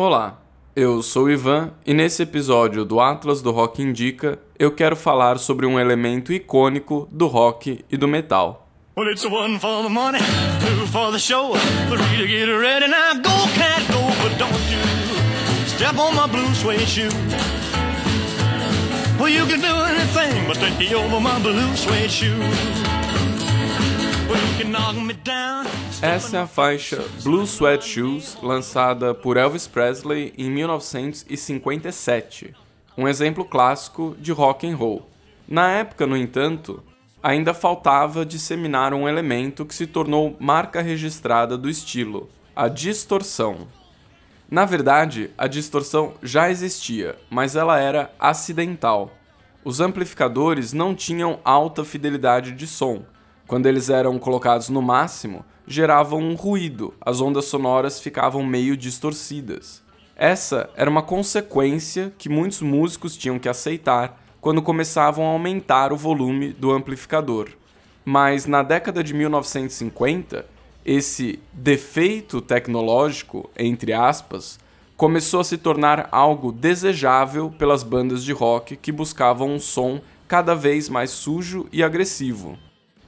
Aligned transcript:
Olá, 0.00 0.38
eu 0.76 1.02
sou 1.02 1.28
Ivan 1.28 1.72
e 1.84 1.92
nesse 1.92 2.22
episódio 2.22 2.84
do 2.84 3.00
Atlas 3.00 3.42
do 3.42 3.50
Rock 3.50 3.82
Indica 3.82 4.38
eu 4.56 4.70
quero 4.70 4.94
falar 4.94 5.38
sobre 5.38 5.66
um 5.66 5.76
elemento 5.76 6.32
icônico 6.32 7.08
do 7.10 7.26
rock 7.26 7.84
e 7.90 7.96
do 7.96 8.06
metal. 8.06 8.68
Well, 19.18 19.28
you 19.28 19.44
can 19.48 19.58
do 19.58 19.82
anything 19.82 20.46
but 20.46 20.60
take 20.60 20.78
me 20.78 20.94
over 20.94 21.20
my 21.20 21.40
blue 21.40 21.76
suede. 21.76 22.87
Essa 26.00 26.36
é 26.36 26.40
a 26.40 26.46
faixa 26.46 27.04
Blue 27.22 27.44
Sweat 27.44 27.84
Shoes, 27.84 28.38
lançada 28.42 29.14
por 29.14 29.36
Elvis 29.36 29.66
Presley 29.66 30.32
em 30.38 30.50
1957, 30.50 32.54
um 32.96 33.08
exemplo 33.08 33.44
clássico 33.44 34.16
de 34.18 34.30
rock 34.30 34.66
and 34.66 34.76
roll. 34.76 35.08
Na 35.48 35.70
época, 35.70 36.06
no 36.06 36.16
entanto, 36.16 36.82
ainda 37.22 37.52
faltava 37.52 38.24
disseminar 38.24 38.94
um 38.94 39.08
elemento 39.08 39.64
que 39.64 39.74
se 39.74 39.86
tornou 39.86 40.36
marca 40.38 40.80
registrada 40.80 41.58
do 41.58 41.68
estilo, 41.68 42.28
a 42.54 42.68
distorção. 42.68 43.66
Na 44.50 44.64
verdade, 44.64 45.30
a 45.36 45.46
distorção 45.46 46.14
já 46.22 46.50
existia, 46.50 47.16
mas 47.28 47.56
ela 47.56 47.78
era 47.78 48.12
acidental. 48.18 49.10
Os 49.64 49.80
amplificadores 49.80 50.72
não 50.72 50.94
tinham 50.94 51.40
alta 51.44 51.84
fidelidade 51.84 52.52
de 52.52 52.66
som. 52.66 53.02
Quando 53.48 53.64
eles 53.64 53.88
eram 53.88 54.18
colocados 54.18 54.68
no 54.68 54.82
máximo, 54.82 55.42
geravam 55.66 56.20
um 56.20 56.34
ruído, 56.34 56.92
as 57.00 57.22
ondas 57.22 57.46
sonoras 57.46 57.98
ficavam 57.98 58.44
meio 58.44 58.76
distorcidas. 58.76 59.82
Essa 60.14 60.68
era 60.76 60.90
uma 60.90 61.00
consequência 61.00 62.12
que 62.18 62.28
muitos 62.28 62.60
músicos 62.60 63.16
tinham 63.16 63.38
que 63.38 63.48
aceitar 63.48 64.22
quando 64.38 64.60
começavam 64.60 65.24
a 65.24 65.30
aumentar 65.30 65.94
o 65.94 65.96
volume 65.96 66.52
do 66.52 66.70
amplificador. 66.70 67.48
Mas 68.04 68.44
na 68.44 68.62
década 68.62 69.02
de 69.02 69.14
1950, 69.14 70.44
esse 70.84 71.38
defeito 71.50 72.42
tecnológico, 72.42 73.48
entre 73.58 73.94
aspas, 73.94 74.58
começou 74.94 75.40
a 75.40 75.44
se 75.44 75.56
tornar 75.56 76.06
algo 76.12 76.52
desejável 76.52 77.50
pelas 77.50 77.82
bandas 77.82 78.22
de 78.22 78.32
rock 78.32 78.76
que 78.76 78.92
buscavam 78.92 79.54
um 79.54 79.58
som 79.58 80.02
cada 80.26 80.54
vez 80.54 80.90
mais 80.90 81.08
sujo 81.08 81.66
e 81.72 81.82
agressivo. 81.82 82.58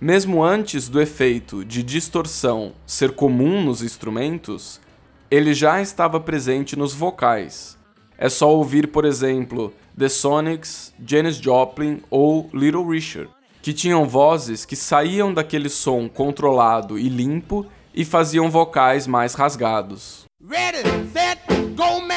Mesmo 0.00 0.44
antes 0.44 0.88
do 0.88 1.00
efeito 1.00 1.64
de 1.64 1.82
distorção 1.82 2.72
ser 2.86 3.16
comum 3.16 3.64
nos 3.64 3.82
instrumentos, 3.82 4.80
ele 5.28 5.52
já 5.52 5.82
estava 5.82 6.20
presente 6.20 6.76
nos 6.76 6.94
vocais. 6.94 7.76
É 8.16 8.28
só 8.28 8.48
ouvir, 8.54 8.86
por 8.86 9.04
exemplo, 9.04 9.74
The 9.98 10.08
Sonics, 10.08 10.94
Janis 11.04 11.38
Joplin 11.38 12.00
ou 12.08 12.48
Little 12.54 12.88
Richard, 12.88 13.28
que 13.60 13.72
tinham 13.72 14.08
vozes 14.08 14.64
que 14.64 14.76
saíam 14.76 15.34
daquele 15.34 15.68
som 15.68 16.08
controlado 16.08 16.96
e 16.96 17.08
limpo 17.08 17.66
e 17.92 18.04
faziam 18.04 18.48
vocais 18.48 19.04
mais 19.04 19.34
rasgados. 19.34 20.26
Ready, 20.40 20.88
set, 21.12 21.40
go. 21.74 22.07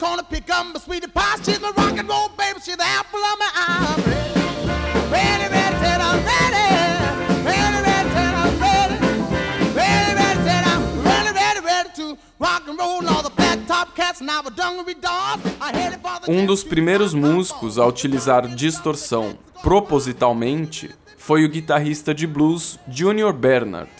Corner, 0.00 0.22
pick 0.22 0.50
up 0.50 0.66
my 0.66 0.80
sweetie 0.80 1.06
pie. 1.06 1.36
She's 1.42 1.60
my 1.60 1.70
rock 1.76 1.96
and 1.98 2.08
roll 2.08 2.28
baby, 2.36 2.60
she's 2.64 2.76
the 2.76 2.84
apple 2.84 3.20
of 3.20 3.38
my 3.38 3.50
eye. 3.54 3.96
Ready, 5.12 5.44
ready, 5.44 5.46
ready, 5.54 5.76
said 5.82 6.00
I'm 6.00 6.18
ready. 6.24 6.66
Ready, 7.44 7.78
ready, 7.86 8.08
said 8.16 8.34
I'm 8.42 8.54
ready. 8.64 8.96
Ready, 9.80 10.12
ready, 10.20 10.40
said 10.46 10.64
I'm 10.72 10.82
ready, 11.04 11.30
ready, 11.40 11.60
ready 11.60 11.90
to 11.96 12.18
rock 12.38 12.68
and 12.68 12.78
roll 12.78 13.06
all 13.08 13.22
the 13.22 13.30
flat 13.30 13.58
top 13.66 13.94
cats 13.94 14.20
and 14.20 14.30
our 14.30 14.50
dungaree. 14.50 14.96
Um 16.28 16.46
dos 16.46 16.62
primeiros 16.62 17.14
músicos 17.14 17.78
a 17.78 17.86
utilizar 17.86 18.46
distorção 18.46 19.36
propositalmente 19.62 20.90
foi 21.16 21.44
o 21.44 21.48
guitarrista 21.48 22.14
de 22.14 22.26
blues 22.26 22.78
Junior 22.88 23.32
Bernard. 23.32 23.90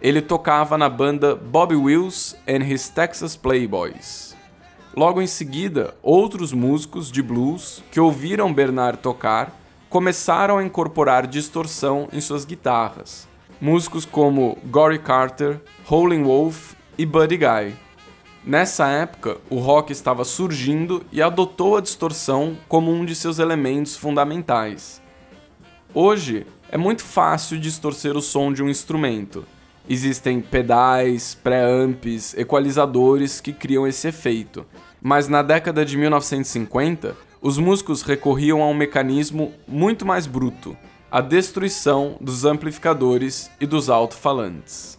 Ele 0.00 0.20
tocava 0.20 0.76
na 0.76 0.88
banda 0.88 1.34
Bobby 1.34 1.76
Wills 1.76 2.36
and 2.46 2.64
His 2.64 2.88
Texas 2.88 3.36
Playboys. 3.36 4.31
Logo 4.94 5.22
em 5.22 5.26
seguida, 5.26 5.94
outros 6.02 6.52
músicos 6.52 7.10
de 7.10 7.22
blues 7.22 7.82
que 7.90 7.98
ouviram 7.98 8.52
Bernard 8.52 8.98
tocar 8.98 9.58
começaram 9.88 10.58
a 10.58 10.64
incorporar 10.64 11.26
distorção 11.26 12.08
em 12.12 12.20
suas 12.20 12.44
guitarras. 12.44 13.26
Músicos 13.58 14.04
como 14.04 14.58
Gory 14.66 14.98
Carter, 14.98 15.62
Howlin' 15.88 16.24
Wolf 16.24 16.74
e 16.98 17.06
Buddy 17.06 17.38
Guy. 17.38 17.74
Nessa 18.44 18.86
época, 18.88 19.38
o 19.48 19.58
rock 19.58 19.92
estava 19.92 20.24
surgindo 20.24 21.06
e 21.10 21.22
adotou 21.22 21.78
a 21.78 21.80
distorção 21.80 22.58
como 22.68 22.92
um 22.92 23.06
de 23.06 23.14
seus 23.14 23.38
elementos 23.38 23.96
fundamentais. 23.96 25.00
Hoje, 25.94 26.46
é 26.70 26.76
muito 26.76 27.02
fácil 27.02 27.58
distorcer 27.58 28.14
o 28.14 28.20
som 28.20 28.52
de 28.52 28.62
um 28.62 28.68
instrumento. 28.68 29.46
Existem 29.88 30.40
pedais, 30.40 31.34
pré-amps, 31.34 32.34
equalizadores 32.36 33.40
que 33.40 33.52
criam 33.52 33.86
esse 33.86 34.08
efeito, 34.08 34.64
mas 35.00 35.28
na 35.28 35.42
década 35.42 35.84
de 35.84 35.96
1950, 35.96 37.16
os 37.40 37.58
músicos 37.58 38.02
recorriam 38.02 38.62
a 38.62 38.68
um 38.68 38.74
mecanismo 38.74 39.52
muito 39.66 40.06
mais 40.06 40.26
bruto: 40.26 40.76
a 41.10 41.20
destruição 41.20 42.16
dos 42.20 42.44
amplificadores 42.44 43.50
e 43.60 43.66
dos 43.66 43.90
alto-falantes. 43.90 44.98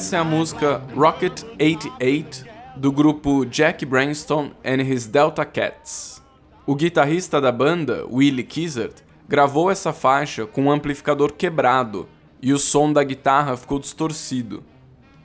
Essa 0.00 0.16
é 0.16 0.18
a 0.18 0.24
música 0.24 0.82
Rocket 0.96 1.42
88 1.60 2.46
do 2.74 2.90
grupo 2.90 3.44
Jack 3.44 3.84
Branston 3.84 4.52
and 4.64 4.80
His 4.80 5.06
Delta 5.06 5.44
Cats. 5.44 6.22
O 6.66 6.74
guitarrista 6.74 7.38
da 7.38 7.52
banda, 7.52 8.06
Willie 8.10 8.42
Kizzard, 8.42 8.94
gravou 9.28 9.70
essa 9.70 9.92
faixa 9.92 10.46
com 10.46 10.62
um 10.62 10.70
amplificador 10.70 11.34
quebrado 11.34 12.08
e 12.40 12.50
o 12.50 12.58
som 12.58 12.90
da 12.90 13.04
guitarra 13.04 13.58
ficou 13.58 13.78
distorcido. 13.78 14.64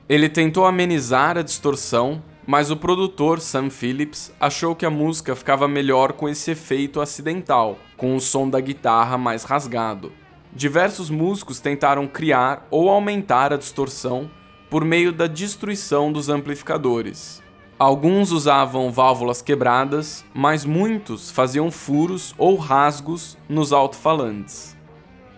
Ele 0.06 0.28
tentou 0.28 0.66
amenizar 0.66 1.38
a 1.38 1.42
distorção, 1.42 2.22
mas 2.46 2.70
o 2.70 2.76
produtor 2.76 3.40
Sam 3.40 3.70
Phillips 3.70 4.30
achou 4.38 4.76
que 4.76 4.84
a 4.84 4.90
música 4.90 5.34
ficava 5.34 5.66
melhor 5.66 6.12
com 6.12 6.28
esse 6.28 6.50
efeito 6.50 7.00
acidental, 7.00 7.78
com 7.96 8.14
o 8.14 8.20
som 8.20 8.46
da 8.46 8.60
guitarra 8.60 9.16
mais 9.16 9.42
rasgado. 9.42 10.12
Diversos 10.52 11.08
músicos 11.08 11.60
tentaram 11.60 12.06
criar 12.06 12.66
ou 12.70 12.90
aumentar 12.90 13.54
a 13.54 13.56
distorção 13.56 14.30
por 14.70 14.84
meio 14.84 15.12
da 15.12 15.26
destruição 15.26 16.12
dos 16.12 16.28
amplificadores. 16.28 17.42
Alguns 17.78 18.32
usavam 18.32 18.90
válvulas 18.90 19.42
quebradas, 19.42 20.24
mas 20.32 20.64
muitos 20.64 21.30
faziam 21.30 21.70
furos 21.70 22.34
ou 22.38 22.56
rasgos 22.56 23.36
nos 23.48 23.72
alto-falantes. 23.72 24.74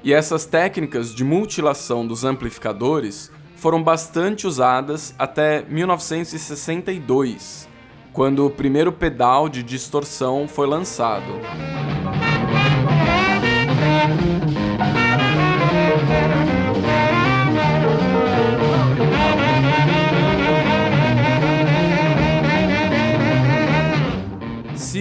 E 0.05 0.13
essas 0.13 0.47
técnicas 0.47 1.13
de 1.13 1.25
mutilação 1.25 2.07
dos 2.07 2.25
amplificadores 2.25 3.33
foram 3.57 3.83
bastante 3.83 4.47
usadas 4.47 5.13
até 5.19 5.65
1962, 5.69 7.69
quando 8.13 8.47
o 8.47 8.51
primeiro 8.51 8.93
pedal 8.93 9.49
de 9.49 9.65
distorção 9.65 10.47
foi 10.47 10.69
lançado. 10.69 11.98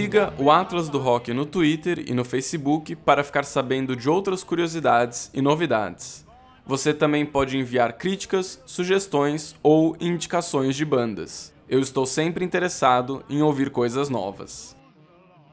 Siga 0.08 0.32
o 0.38 0.50
Atlas 0.50 0.88
do 0.88 0.98
Rock 0.98 1.34
no 1.34 1.44
Twitter 1.44 2.02
e 2.08 2.14
no 2.14 2.24
Facebook 2.24 2.96
para 2.96 3.22
ficar 3.22 3.44
sabendo 3.44 3.94
de 3.94 4.08
outras 4.08 4.42
curiosidades 4.42 5.30
e 5.34 5.42
novidades. 5.42 6.24
Você 6.64 6.94
também 6.94 7.26
pode 7.26 7.58
enviar 7.58 7.92
críticas, 7.92 8.58
sugestões 8.64 9.54
ou 9.62 9.94
indicações 10.00 10.76
de 10.76 10.84
bandas. 10.86 11.52
Eu 11.68 11.80
estou 11.80 12.06
sempre 12.06 12.42
interessado 12.42 13.22
em 13.28 13.42
ouvir 13.42 13.68
coisas 13.68 14.08
novas. 14.08 14.74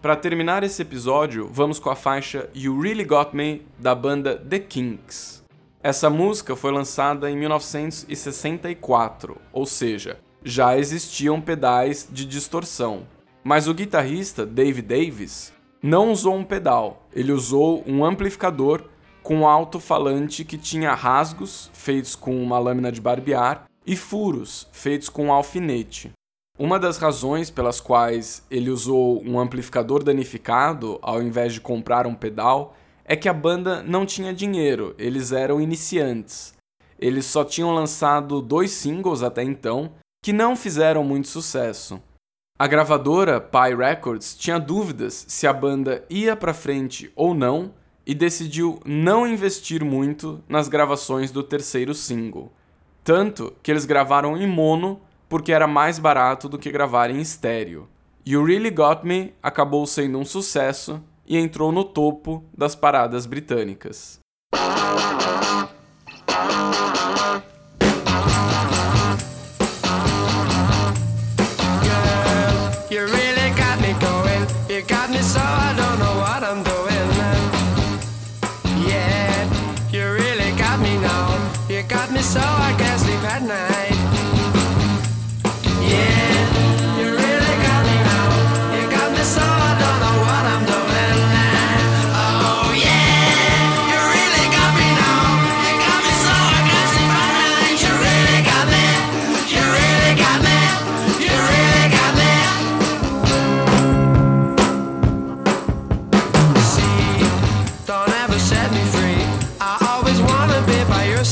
Para 0.02 0.16
terminar 0.16 0.63
esse 0.63 0.81
episódio, 0.81 1.50
vamos 1.51 1.78
com 1.78 1.90
a 1.90 1.96
faixa 1.96 2.50
You 2.56 2.80
Really 2.80 3.04
Got 3.04 3.34
Me 3.34 3.62
da 3.78 3.94
banda 3.94 4.38
The 4.38 4.60
Kinks. 4.60 5.44
Essa 5.84 6.10
música 6.10 6.56
foi 6.56 6.72
lançada 6.72 7.30
em 7.30 7.36
1964, 7.36 9.36
ou 9.51 9.66
seja, 9.66 10.18
já 10.46 10.78
existiam 10.78 11.42
pedais 11.42 12.08
de 12.10 12.25
distorção. 12.25 13.13
Mas 13.47 13.68
o 13.68 13.75
guitarrista 13.75 14.44
Dave 14.44 14.81
Davis 14.81 15.53
não 15.80 16.12
usou 16.12 16.33
um 16.33 16.44
pedal, 16.44 17.06
ele 17.13 17.31
usou 17.31 17.83
um 17.86 18.03
amplificador 18.03 18.86
com 19.21 19.47
alto-falante 19.47 20.44
que 20.44 20.57
tinha 20.57 20.95
rasgos 20.95 21.69
feitos 21.71 22.15
com 22.15 22.42
uma 22.42 22.57
lâmina 22.57 22.92
de 22.92 23.00
barbear 23.00 23.65
e 23.86 23.95
furos 23.95 24.68
feitos 24.71 25.09
com 25.09 25.31
alfinete. 25.31 26.12
Uma 26.57 26.80
das 26.80 26.97
razões 26.97 27.51
pelas 27.51 27.80
quais 27.80 28.44
ele 28.50 28.71
usou 28.71 29.24
um 29.24 29.39
amplificador 29.39 30.03
danificado 30.03 30.98
ao 31.03 31.21
invés 31.21 31.53
de 31.53 31.62
comprar 31.62 32.07
um 32.07 32.15
pedal 32.15 32.75
é 33.03 33.15
que 33.15 33.30
a 33.30 33.33
banda 33.33 33.83
não 33.83 34.07
tinha 34.07 34.33
dinheiro, 34.33 34.95
eles 34.98 35.31
eram 35.31 35.62
iniciantes. 35.62 36.56
Eles 36.98 37.27
só 37.27 37.45
tinham 37.45 37.75
lançado 37.75 38.41
dois 38.41 38.71
singles 38.71 39.21
até 39.21 39.44
então 39.44 39.91
que 40.24 40.33
não 40.33 40.56
fizeram 40.56 41.03
muito 41.03 41.27
sucesso. 41.27 42.01
A 42.57 42.68
gravadora 42.68 43.42
Pi 43.42 43.75
Records 43.75 44.34
tinha 44.34 44.57
dúvidas 44.57 45.25
se 45.28 45.46
a 45.46 45.52
banda 45.52 46.06
ia 46.10 46.38
para 46.38 46.54
frente 46.54 47.12
ou 47.13 47.34
não 47.34 47.74
e 48.07 48.16
decidiu 48.16 48.80
não 48.86 49.28
investir 49.28 49.84
muito 49.84 50.42
nas 50.48 50.69
gravações 50.69 51.31
do 51.31 51.44
terceiro 51.44 51.94
single. 51.94 52.54
Tanto 53.04 53.54
que 53.62 53.69
eles 53.69 53.84
gravaram 53.84 54.38
em 54.38 54.48
mono 54.48 55.02
porque 55.28 55.52
era 55.52 55.68
mais 55.68 56.00
barato 56.00 56.48
do 56.48 56.57
que 56.57 56.72
gravar 56.72 57.10
em 57.10 57.19
estéreo. 57.19 57.90
You 58.25 58.46
Really 58.46 58.69
Got 58.69 59.04
Me 59.04 59.34
acabou 59.44 59.86
sendo 59.86 60.18
um 60.18 60.24
sucesso 60.24 61.04
e 61.28 61.38
entrou 61.38 61.74
no 61.74 61.84
topo 61.84 62.42
das 62.58 62.74
paradas 62.74 63.25
britânicas. 63.25 64.18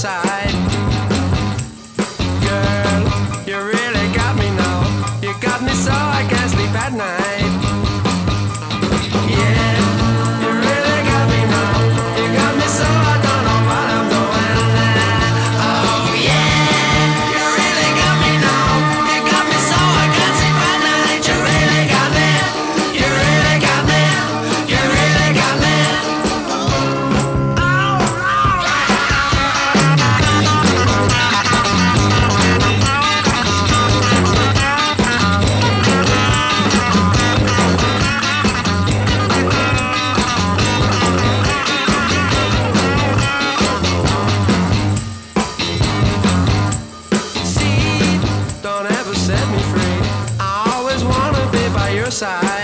side. 0.03 0.32
side. 52.23 52.62